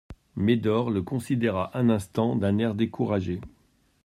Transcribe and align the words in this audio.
Médor 0.35 0.89
le 0.89 1.03
considéra 1.03 1.77
un 1.77 1.87
instant 1.91 2.35
d'un 2.35 2.57
air 2.57 2.73
découragé. 2.73 3.39